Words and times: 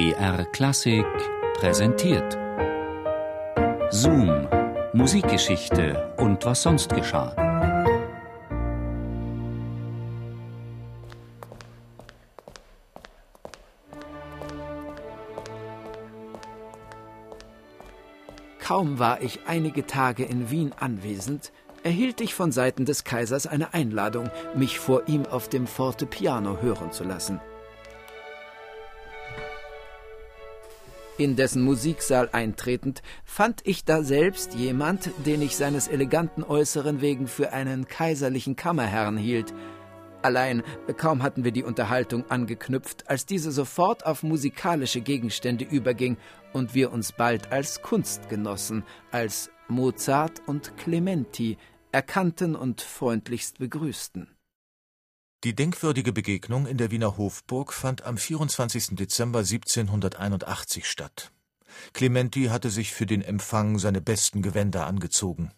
BR 0.00 0.46
Klassik 0.46 1.04
präsentiert. 1.58 2.38
Zoom, 3.90 4.48
Musikgeschichte 4.94 6.14
und 6.16 6.42
was 6.46 6.62
sonst 6.62 6.94
geschah. 6.94 7.36
Kaum 18.58 18.98
war 18.98 19.20
ich 19.20 19.40
einige 19.46 19.86
Tage 19.86 20.24
in 20.24 20.50
Wien 20.50 20.72
anwesend, 20.80 21.52
erhielt 21.82 22.22
ich 22.22 22.34
von 22.34 22.52
Seiten 22.52 22.86
des 22.86 23.04
Kaisers 23.04 23.46
eine 23.46 23.74
Einladung, 23.74 24.30
mich 24.54 24.78
vor 24.78 25.08
ihm 25.08 25.26
auf 25.26 25.50
dem 25.50 25.66
Fortepiano 25.66 26.62
hören 26.62 26.90
zu 26.90 27.04
lassen. 27.04 27.38
In 31.20 31.36
dessen 31.36 31.60
Musiksaal 31.60 32.30
eintretend, 32.32 33.02
fand 33.24 33.60
ich 33.66 33.84
da 33.84 34.02
selbst 34.02 34.54
jemand, 34.54 35.10
den 35.26 35.42
ich 35.42 35.54
seines 35.54 35.86
eleganten 35.86 36.42
Äußeren 36.42 37.02
wegen 37.02 37.26
für 37.28 37.52
einen 37.52 37.86
kaiserlichen 37.86 38.56
Kammerherrn 38.56 39.18
hielt. 39.18 39.52
Allein 40.22 40.62
kaum 40.96 41.22
hatten 41.22 41.44
wir 41.44 41.52
die 41.52 41.62
Unterhaltung 41.62 42.24
angeknüpft, 42.30 43.10
als 43.10 43.26
diese 43.26 43.52
sofort 43.52 44.06
auf 44.06 44.22
musikalische 44.22 45.02
Gegenstände 45.02 45.66
überging 45.66 46.16
und 46.54 46.74
wir 46.74 46.90
uns 46.90 47.12
bald 47.12 47.52
als 47.52 47.82
Kunstgenossen, 47.82 48.82
als 49.10 49.50
Mozart 49.68 50.40
und 50.46 50.78
Clementi 50.78 51.58
erkannten 51.92 52.56
und 52.56 52.80
freundlichst 52.80 53.58
begrüßten. 53.58 54.39
Die 55.42 55.54
denkwürdige 55.54 56.12
Begegnung 56.12 56.66
in 56.66 56.76
der 56.76 56.90
Wiener 56.90 57.16
Hofburg 57.16 57.72
fand 57.72 58.02
am 58.02 58.18
24. 58.18 58.88
Dezember 58.96 59.38
1781 59.38 60.86
statt. 60.86 61.32
Clementi 61.94 62.46
hatte 62.46 62.68
sich 62.68 62.92
für 62.92 63.06
den 63.06 63.22
Empfang 63.22 63.78
seine 63.78 64.02
besten 64.02 64.42
Gewänder 64.42 64.86
angezogen. 64.86 65.50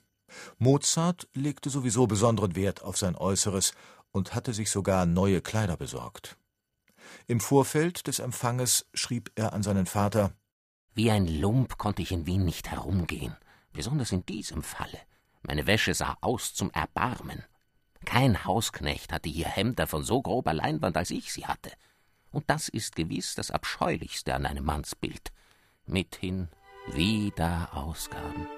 Mozart 0.58 1.26
legte 1.34 1.68
sowieso 1.68 2.06
besonderen 2.06 2.54
Wert 2.54 2.82
auf 2.82 2.96
sein 2.96 3.16
Äußeres 3.16 3.72
und 4.12 4.36
hatte 4.36 4.54
sich 4.54 4.70
sogar 4.70 5.04
neue 5.04 5.40
Kleider 5.40 5.76
besorgt. 5.76 6.36
Im 7.26 7.40
Vorfeld 7.40 8.06
des 8.06 8.20
Empfanges 8.20 8.86
schrieb 8.94 9.32
er 9.34 9.52
an 9.52 9.64
seinen 9.64 9.86
Vater 9.86 10.32
Wie 10.94 11.10
ein 11.10 11.26
Lump 11.26 11.76
konnte 11.76 12.02
ich 12.02 12.12
in 12.12 12.24
Wien 12.26 12.44
nicht 12.44 12.70
herumgehen, 12.70 13.36
besonders 13.72 14.12
in 14.12 14.24
diesem 14.26 14.62
Falle. 14.62 15.00
Meine 15.42 15.66
Wäsche 15.66 15.92
sah 15.92 16.16
aus 16.20 16.54
zum 16.54 16.70
Erbarmen. 16.70 17.42
Kein 18.04 18.44
Hausknecht 18.44 19.12
hatte 19.12 19.28
hier 19.28 19.48
Hemder 19.48 19.86
von 19.86 20.02
so 20.02 20.22
grober 20.22 20.52
Leinwand, 20.52 20.96
als 20.96 21.10
ich 21.10 21.32
sie 21.32 21.46
hatte. 21.46 21.70
Und 22.30 22.48
das 22.48 22.68
ist 22.68 22.96
gewiss 22.96 23.34
das 23.34 23.50
Abscheulichste 23.50 24.34
an 24.34 24.46
einem 24.46 24.64
Mannsbild. 24.64 25.32
Mithin 25.86 26.48
wieder 26.92 27.68
Ausgaben. 27.72 28.48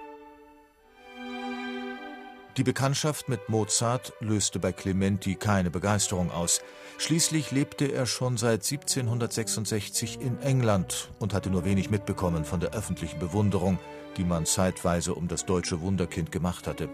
Die 2.56 2.62
Bekanntschaft 2.62 3.28
mit 3.28 3.48
Mozart 3.48 4.12
löste 4.20 4.60
bei 4.60 4.70
Clementi 4.70 5.34
keine 5.34 5.70
Begeisterung 5.70 6.30
aus. 6.30 6.60
Schließlich 6.98 7.50
lebte 7.50 7.86
er 7.86 8.06
schon 8.06 8.36
seit 8.36 8.64
1766 8.64 10.20
in 10.20 10.40
England 10.40 11.10
und 11.18 11.34
hatte 11.34 11.50
nur 11.50 11.64
wenig 11.64 11.90
mitbekommen 11.90 12.44
von 12.44 12.60
der 12.60 12.72
öffentlichen 12.72 13.18
Bewunderung, 13.18 13.80
die 14.16 14.24
man 14.24 14.46
zeitweise 14.46 15.14
um 15.14 15.26
das 15.26 15.46
deutsche 15.46 15.80
Wunderkind 15.80 16.30
gemacht 16.30 16.68
hatte. 16.68 16.88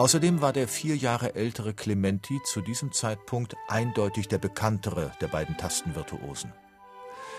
Außerdem 0.00 0.40
war 0.40 0.54
der 0.54 0.66
vier 0.66 0.96
Jahre 0.96 1.34
ältere 1.34 1.74
Clementi 1.74 2.40
zu 2.42 2.62
diesem 2.62 2.90
Zeitpunkt 2.90 3.54
eindeutig 3.68 4.28
der 4.28 4.38
bekanntere 4.38 5.12
der 5.20 5.28
beiden 5.28 5.58
Tastenvirtuosen. 5.58 6.54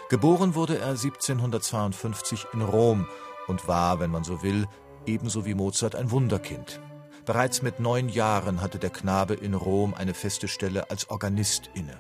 Geboren 0.09 0.53
wurde 0.53 0.77
er 0.77 0.89
1752 0.89 2.45
in 2.53 2.61
Rom 2.61 3.07
und 3.47 3.67
war, 3.67 3.99
wenn 3.99 4.11
man 4.11 4.23
so 4.23 4.43
will, 4.43 4.67
ebenso 5.07 5.43
wie 5.43 5.55
Mozart 5.55 5.95
ein 5.95 6.11
Wunderkind. 6.11 6.79
Bereits 7.25 7.63
mit 7.63 7.79
neun 7.79 8.09
Jahren 8.09 8.61
hatte 8.61 8.77
der 8.77 8.91
Knabe 8.91 9.33
in 9.33 9.55
Rom 9.55 9.95
eine 9.95 10.13
feste 10.13 10.47
Stelle 10.47 10.91
als 10.91 11.09
Organist 11.09 11.71
inne. 11.73 11.97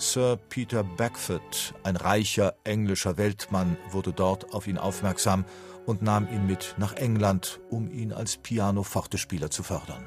Sir 0.00 0.38
Peter 0.48 0.84
Beckford, 0.84 1.74
ein 1.82 1.96
reicher 1.96 2.54
englischer 2.62 3.16
Weltmann, 3.16 3.76
wurde 3.90 4.12
dort 4.12 4.54
auf 4.54 4.68
ihn 4.68 4.78
aufmerksam 4.78 5.44
und 5.86 6.02
nahm 6.02 6.28
ihn 6.32 6.46
mit 6.46 6.76
nach 6.78 6.94
England, 6.94 7.58
um 7.68 7.90
ihn 7.90 8.12
als 8.12 8.36
Pianofortespieler 8.36 9.50
zu 9.50 9.64
fördern. 9.64 10.06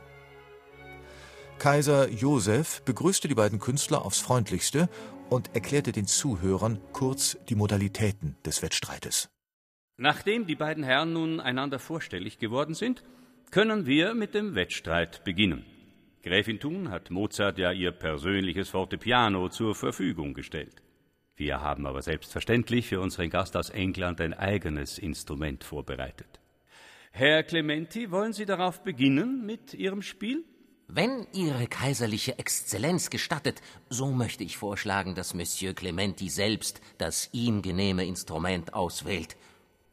Kaiser 1.59 2.09
Joseph 2.09 2.81
begrüßte 2.83 3.27
die 3.27 3.35
beiden 3.35 3.59
Künstler 3.59 4.05
aufs 4.05 4.19
freundlichste 4.19 4.87
und 5.29 5.53
erklärte 5.53 5.91
den 5.91 6.07
Zuhörern 6.07 6.79
kurz 6.93 7.37
die 7.49 7.55
Modalitäten 7.55 8.37
des 8.45 8.61
Wettstreites. 8.61 9.29
Nachdem 9.97 10.47
die 10.47 10.55
beiden 10.55 10.85
Herren 10.85 11.11
nun 11.11 11.41
einander 11.41 11.79
vorstellig 11.79 12.39
geworden 12.39 12.75
sind, 12.75 13.03
können 13.51 13.85
wir 13.85 14.13
mit 14.13 14.33
dem 14.33 14.55
Wettstreit 14.55 15.25
beginnen. 15.25 15.65
Gräfin 16.23 16.59
Thun 16.59 16.91
hat 16.91 17.09
Mozart 17.09 17.57
ja 17.57 17.71
ihr 17.71 17.91
persönliches 17.91 18.69
Fortepiano 18.69 19.49
zur 19.49 19.73
Verfügung 19.73 20.35
gestellt. 20.35 20.81
Wir 21.35 21.61
haben 21.61 21.87
aber 21.87 22.03
selbstverständlich 22.03 22.87
für 22.87 23.01
unseren 23.01 23.31
Gast 23.31 23.57
aus 23.57 23.71
England 23.71 24.21
ein 24.21 24.35
eigenes 24.35 24.99
Instrument 24.99 25.63
vorbereitet. 25.63 26.39
Herr 27.11 27.41
Clementi, 27.41 28.11
wollen 28.11 28.33
Sie 28.33 28.45
darauf 28.45 28.83
beginnen 28.83 29.45
mit 29.47 29.73
Ihrem 29.73 30.03
Spiel? 30.03 30.45
Wenn 30.87 31.25
Ihre 31.33 31.65
kaiserliche 31.65 32.37
Exzellenz 32.37 33.09
gestattet, 33.09 33.61
so 33.89 34.11
möchte 34.11 34.43
ich 34.43 34.57
vorschlagen, 34.57 35.15
dass 35.15 35.33
Monsieur 35.33 35.73
Clementi 35.73 36.29
selbst 36.29 36.81
das 36.99 37.29
ihm 37.33 37.63
genehme 37.63 38.05
Instrument 38.05 38.75
auswählt. 38.75 39.35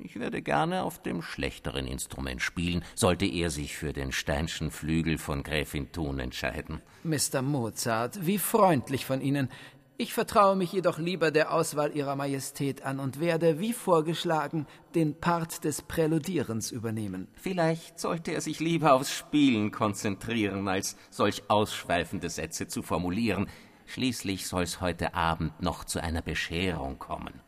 Ich 0.00 0.20
werde 0.20 0.42
gerne 0.42 0.84
auf 0.84 1.03
dem 1.03 1.22
schlechteren 1.22 1.88
Instrument 1.88 2.41
spielen, 2.41 2.84
sollte 2.94 3.26
er 3.26 3.50
sich 3.50 3.76
für 3.76 3.92
den 3.92 4.12
Steinschen 4.12 4.70
Flügel 4.70 5.19
von 5.19 5.42
Gräfin 5.42 5.91
Thun 5.91 6.20
entscheiden. 6.20 6.81
Mr. 7.03 7.42
Mozart, 7.42 8.25
wie 8.25 8.38
freundlich 8.38 9.04
von 9.04 9.20
Ihnen. 9.20 9.48
Ich 9.97 10.14
vertraue 10.14 10.54
mich 10.54 10.72
jedoch 10.72 10.98
lieber 10.98 11.32
der 11.32 11.53
Auswahl 11.53 11.97
Ihrer 11.97 12.14
Majestät 12.14 12.82
an 12.82 13.00
und 13.00 13.19
werde, 13.19 13.58
wie 13.58 13.72
vorgeschlagen, 13.72 14.69
den 14.94 15.19
Part 15.19 15.64
des 15.64 15.82
Präludierens 15.82 16.70
übernehmen. 16.70 17.26
Vielleicht 17.34 17.98
sollte 17.98 18.31
er 18.31 18.41
sich 18.41 18.60
lieber 18.60 18.92
aufs 18.92 19.12
Spielen 19.12 19.72
konzentrieren, 19.72 20.69
als 20.69 20.97
solch 21.10 21.50
ausschweifende 21.50 22.31
Sätze 22.31 22.69
zu 22.69 22.82
formulieren. 22.82 23.48
Schließlich 23.87 24.47
soll's 24.47 24.81
heute 24.81 25.14
Abend 25.14 25.60
noch 25.60 25.82
zu 25.82 26.00
einer 26.00 26.22
Bescherung 26.22 27.00
kommen. 27.00 27.41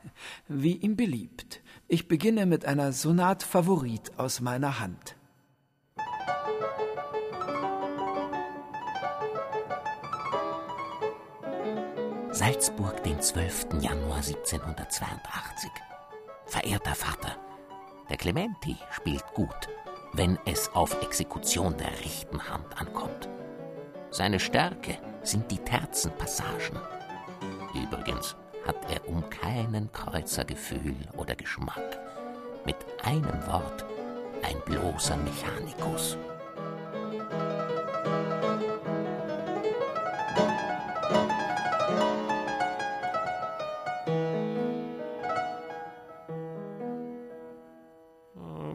Wie 0.49 0.75
ihm 0.75 0.97
beliebt. 0.97 1.61
Ich 1.93 2.07
beginne 2.07 2.47
mit 2.47 2.67
einer 2.67 2.93
Sonat 2.93 3.43
Favorit 3.43 4.13
aus 4.17 4.41
meiner 4.41 4.79
Hand. 4.79 5.17
Salzburg, 12.31 13.03
den 13.03 13.21
12. 13.21 13.81
Januar 13.81 14.19
1782. 14.19 15.69
Verehrter 16.47 16.95
Vater, 16.95 17.37
der 18.09 18.19
Clementi 18.19 18.77
spielt 18.93 19.27
gut, 19.35 19.69
wenn 20.13 20.39
es 20.47 20.69
auf 20.73 21.03
Exekution 21.03 21.77
der 21.77 21.91
rechten 21.91 22.49
Hand 22.49 22.81
ankommt. 22.81 23.29
Seine 24.13 24.39
Stärke 24.39 24.97
sind 25.25 25.51
die 25.51 25.59
Terzenpassagen. 25.59 26.79
Übrigens 27.75 28.37
hat 28.67 28.91
er 28.91 29.09
um 29.09 29.29
keinen 29.31 29.91
Kreuzergefühl 29.93 30.97
oder 31.17 31.35
Geschmack. 31.35 31.99
Mit 32.65 32.77
einem 33.03 33.47
Wort 33.47 33.85
ein 34.43 34.61
bloßer 34.65 35.17
Mechanikus. 35.17 36.17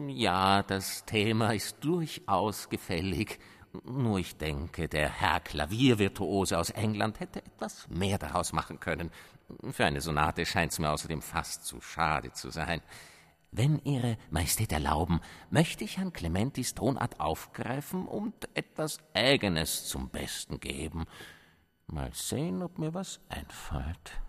Ja, 0.08 0.62
das 0.62 1.04
Thema 1.04 1.52
ist 1.54 1.84
durchaus 1.84 2.68
gefällig. 2.68 3.38
Nur 3.84 4.18
ich 4.18 4.36
denke, 4.36 4.88
der 4.88 5.08
Herr 5.08 5.40
Klaviervirtuose 5.40 6.58
aus 6.58 6.70
England 6.70 7.20
hätte 7.20 7.44
etwas 7.44 7.88
mehr 7.88 8.18
daraus 8.18 8.52
machen 8.52 8.80
können. 8.80 9.10
Für 9.70 9.84
eine 9.84 10.00
Sonate 10.00 10.44
scheint's 10.46 10.78
mir 10.78 10.90
außerdem 10.90 11.22
fast 11.22 11.64
zu 11.64 11.80
schade 11.80 12.32
zu 12.32 12.50
sein. 12.50 12.80
Wenn 13.52 13.80
Ihre 13.84 14.18
Majestät 14.30 14.72
erlauben, 14.72 15.20
möchte 15.50 15.84
ich 15.84 15.98
Herrn 15.98 16.12
Clementis 16.12 16.74
Tonart 16.74 17.20
aufgreifen 17.20 18.06
und 18.06 18.34
etwas 18.54 18.98
Eigenes 19.14 19.86
zum 19.86 20.08
Besten 20.08 20.60
geben. 20.60 21.06
Mal 21.86 22.10
sehen, 22.12 22.62
ob 22.62 22.78
mir 22.78 22.92
was 22.92 23.20
einfällt. 23.28 24.20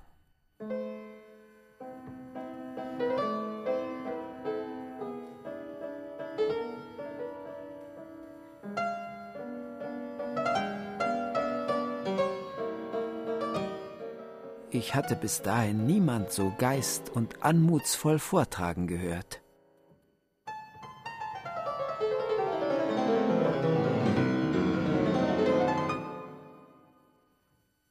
Ich 14.70 14.96
hatte 14.96 15.16
bis 15.16 15.42
dahin 15.42 15.86
niemand 15.86 16.32
so 16.32 16.54
geist- 16.58 17.10
und 17.10 17.42
anmutsvoll 17.42 18.20
vortragen 18.20 18.88
gehört. 18.88 19.42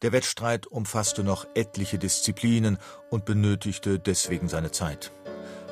Der 0.03 0.13
Wettstreit 0.13 0.67
umfasste 0.67 1.25
noch 1.25 1.47
etliche 1.55 1.99
Disziplinen 1.99 2.77
und 3.11 3.25
benötigte 3.25 3.99
deswegen 3.99 4.49
seine 4.49 4.71
Zeit. 4.71 5.11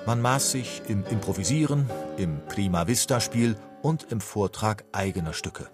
Man 0.07 0.23
maß 0.23 0.53
sich 0.53 0.83
im 0.89 1.05
Improvisieren, 1.05 1.89
im 2.17 2.41
Prima 2.49 2.87
Vista 2.87 3.21
Spiel 3.21 3.57
und 3.83 4.11
im 4.11 4.21
Vortrag 4.21 4.85
eigener 4.93 5.35
Stücke. 5.35 5.69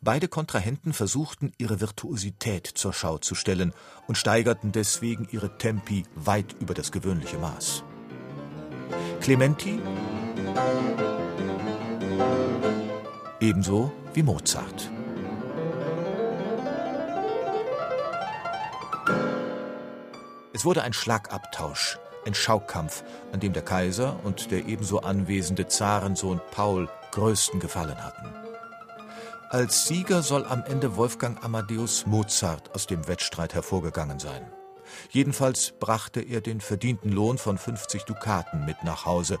Beide 0.00 0.28
Kontrahenten 0.28 0.92
versuchten 0.92 1.52
ihre 1.58 1.80
Virtuosität 1.80 2.66
zur 2.66 2.92
Schau 2.92 3.18
zu 3.18 3.34
stellen 3.34 3.72
und 4.06 4.16
steigerten 4.16 4.72
deswegen 4.72 5.28
ihre 5.30 5.58
Tempi 5.58 6.04
weit 6.14 6.54
über 6.60 6.74
das 6.74 6.92
gewöhnliche 6.92 7.38
Maß. 7.38 7.84
Clementi 9.20 9.78
ebenso 13.40 13.92
wie 14.14 14.22
Mozart. 14.22 14.90
Es 20.52 20.64
wurde 20.64 20.82
ein 20.82 20.92
Schlagabtausch, 20.92 21.98
ein 22.26 22.34
Schaukampf, 22.34 23.02
an 23.32 23.40
dem 23.40 23.54
der 23.54 23.62
Kaiser 23.62 24.20
und 24.24 24.50
der 24.50 24.66
ebenso 24.66 25.00
anwesende 25.00 25.68
Zarensohn 25.68 26.40
Paul 26.50 26.88
größten 27.12 27.60
Gefallen 27.60 28.04
hatten. 28.04 28.49
Als 29.50 29.88
Sieger 29.88 30.22
soll 30.22 30.46
am 30.46 30.62
Ende 30.62 30.94
Wolfgang 30.94 31.42
Amadeus 31.42 32.06
Mozart 32.06 32.72
aus 32.72 32.86
dem 32.86 33.08
Wettstreit 33.08 33.52
hervorgegangen 33.52 34.20
sein. 34.20 34.48
Jedenfalls 35.10 35.72
brachte 35.80 36.20
er 36.20 36.40
den 36.40 36.60
verdienten 36.60 37.10
Lohn 37.10 37.36
von 37.36 37.58
50 37.58 38.04
Dukaten 38.04 38.64
mit 38.64 38.84
nach 38.84 39.06
Hause 39.06 39.40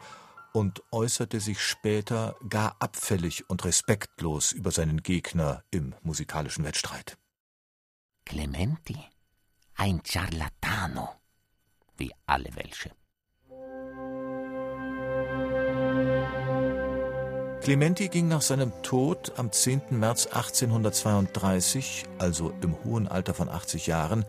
und 0.52 0.82
äußerte 0.90 1.38
sich 1.38 1.60
später 1.60 2.34
gar 2.48 2.74
abfällig 2.80 3.48
und 3.48 3.64
respektlos 3.64 4.50
über 4.50 4.72
seinen 4.72 5.04
Gegner 5.04 5.62
im 5.70 5.94
musikalischen 6.02 6.64
Wettstreit. 6.64 7.16
Clementi, 8.24 8.98
ein 9.76 10.02
Ciarlatano, 10.04 11.08
wie 11.96 12.12
alle 12.26 12.52
Welsche. 12.56 12.90
Clementi 17.60 18.08
ging 18.08 18.26
nach 18.26 18.40
seinem 18.40 18.72
Tod 18.82 19.32
am 19.36 19.52
10. 19.52 19.82
März 19.90 20.26
1832, 20.28 22.04
also 22.18 22.54
im 22.62 22.74
hohen 22.84 23.06
Alter 23.06 23.34
von 23.34 23.50
80 23.50 23.86
Jahren, 23.86 24.24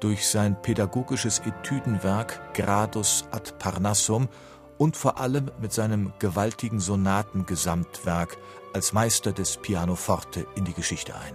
durch 0.00 0.28
sein 0.28 0.60
pädagogisches 0.60 1.38
Etüdenwerk 1.38 2.52
Gradus 2.52 3.24
ad 3.30 3.52
Parnassum 3.58 4.28
und 4.76 4.98
vor 4.98 5.18
allem 5.18 5.50
mit 5.62 5.72
seinem 5.72 6.12
gewaltigen 6.18 6.78
Sonatengesamtwerk 6.78 8.36
als 8.74 8.92
Meister 8.92 9.32
des 9.32 9.56
Pianoforte 9.56 10.46
in 10.54 10.66
die 10.66 10.74
Geschichte 10.74 11.14
ein. 11.14 11.34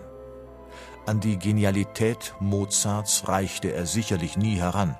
An 1.07 1.19
die 1.19 1.39
Genialität 1.39 2.35
Mozarts 2.39 3.27
reichte 3.27 3.73
er 3.73 3.87
sicherlich 3.87 4.37
nie 4.37 4.57
heran. 4.57 4.95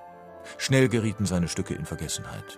Schnell 0.58 0.90
gerieten 0.90 1.28
seine 1.28 1.48
Stücke 1.48 1.76
in 1.76 1.86
Vergessenheit. 1.86 2.58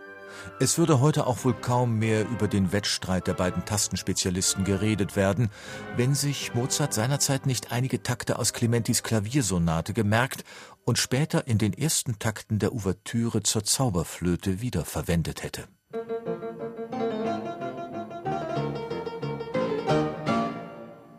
Es 0.60 0.78
würde 0.78 1.00
heute 1.00 1.28
auch 1.28 1.44
wohl 1.44 1.54
kaum 1.54 2.00
mehr 2.00 2.28
über 2.30 2.48
den 2.48 2.72
Wettstreit 2.72 3.28
der 3.28 3.33
beiden 3.33 3.66
Tastenspezialisten 3.66 4.63
geredet 4.63 5.16
werden, 5.16 5.50
wenn 5.98 6.16
sich 6.16 6.54
Mozart 6.54 6.94
seinerzeit 6.94 7.45
nicht 7.45 7.72
einige 7.72 8.04
Takte 8.04 8.39
aus 8.39 8.54
Clementis 8.54 9.04
Klaviersonate 9.04 9.94
gemerkt 9.94 10.44
und 10.86 10.98
später 10.98 11.48
in 11.48 11.57
den 11.57 11.74
ersten 11.74 12.19
Takten 12.19 12.60
der 12.60 12.74
Ouvertüre 12.74 13.44
zur 13.44 13.63
Zauberflöte 13.63 14.62
wiederverwendet 14.62 15.44
hätte. 15.44 15.68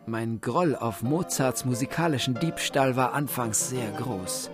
Mein 0.05 0.41
Groll 0.41 0.75
auf 0.75 1.01
Mozarts 1.01 1.65
musikalischen 1.65 2.35
Diebstahl 2.35 2.95
war 2.95 3.13
anfangs 3.13 3.69
sehr 3.69 3.91
groß. 3.91 4.51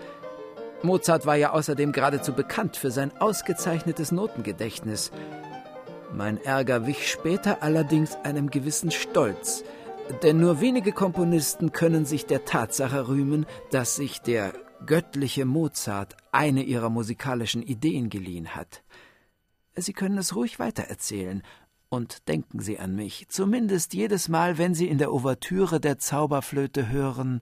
Mozart 0.83 1.25
war 1.25 1.35
ja 1.35 1.51
außerdem 1.51 1.91
geradezu 1.91 2.33
bekannt 2.33 2.77
für 2.77 2.89
sein 2.89 3.11
ausgezeichnetes 3.19 4.11
Notengedächtnis. 4.11 5.11
Mein 6.13 6.37
Ärger 6.37 6.87
wich 6.87 7.09
später 7.09 7.61
allerdings 7.61 8.15
einem 8.23 8.49
gewissen 8.49 8.89
Stolz, 8.89 9.63
denn 10.23 10.39
nur 10.39 10.61
wenige 10.61 10.91
Komponisten 10.91 11.71
können 11.71 12.05
sich 12.05 12.25
der 12.25 12.45
Tatsache 12.45 13.07
rühmen, 13.09 13.45
dass 13.71 13.95
sich 13.95 14.21
der 14.21 14.53
göttliche 14.85 15.45
Mozart 15.45 16.15
eine 16.31 16.63
ihrer 16.63 16.89
musikalischen 16.89 17.61
Ideen 17.61 18.09
geliehen 18.09 18.55
hat. 18.55 18.81
Sie 19.75 19.93
können 19.93 20.17
es 20.17 20.35
ruhig 20.35 20.59
weitererzählen, 20.59 21.43
und 21.89 22.27
denken 22.27 22.59
Sie 22.59 22.77
an 22.77 22.95
mich, 22.95 23.27
zumindest 23.29 23.95
jedes 23.95 24.29
Mal, 24.29 24.59
wenn 24.59 24.75
Sie 24.75 24.87
in 24.87 24.99
der 24.99 25.11
Ouvertüre 25.11 25.79
der 25.79 25.97
Zauberflöte 25.97 26.89
hören 26.89 27.41